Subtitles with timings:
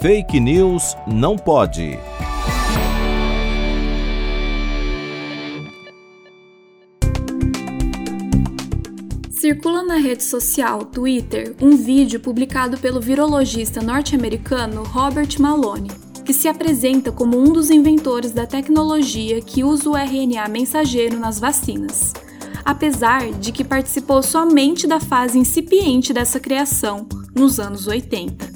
[0.00, 1.98] Fake News não pode.
[9.30, 15.90] Circula na rede social Twitter um vídeo publicado pelo virologista norte-americano Robert Malone,
[16.24, 21.38] que se apresenta como um dos inventores da tecnologia que usa o RNA mensageiro nas
[21.38, 22.14] vacinas,
[22.64, 28.49] apesar de que participou somente da fase incipiente dessa criação, nos anos 80.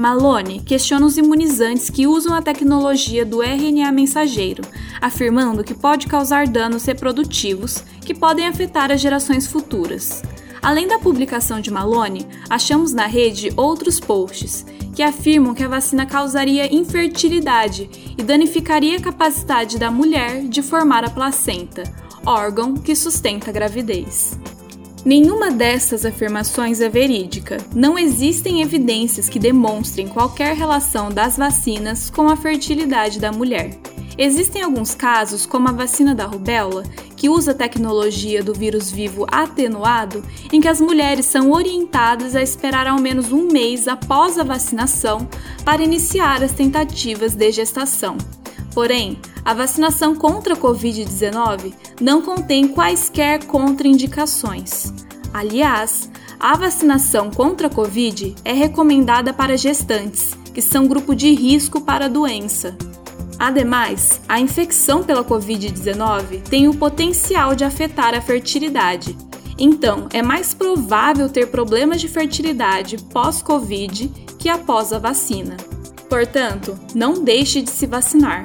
[0.00, 4.62] Malone questiona os imunizantes que usam a tecnologia do RNA mensageiro,
[4.98, 10.22] afirmando que pode causar danos reprodutivos que podem afetar as gerações futuras.
[10.62, 16.06] Além da publicação de Malone, achamos na rede outros posts que afirmam que a vacina
[16.06, 21.82] causaria infertilidade e danificaria a capacidade da mulher de formar a placenta,
[22.24, 24.38] órgão que sustenta a gravidez.
[25.04, 27.56] Nenhuma dessas afirmações é verídica.
[27.74, 33.78] Não existem evidências que demonstrem qualquer relação das vacinas com a fertilidade da mulher.
[34.18, 36.82] Existem alguns casos, como a vacina da rubéola,
[37.16, 42.42] que usa a tecnologia do vírus vivo atenuado, em que as mulheres são orientadas a
[42.42, 45.26] esperar ao menos um mês após a vacinação
[45.64, 48.18] para iniciar as tentativas de gestação.
[48.74, 54.92] Porém, a vacinação contra a Covid-19 não contém quaisquer contraindicações.
[55.32, 61.80] Aliás, a vacinação contra a Covid é recomendada para gestantes, que são grupo de risco
[61.80, 62.76] para a doença.
[63.38, 69.16] Ademais, a infecção pela Covid-19 tem o potencial de afetar a fertilidade.
[69.58, 75.56] Então, é mais provável ter problemas de fertilidade pós-Covid que após a vacina.
[76.08, 78.44] Portanto, não deixe de se vacinar.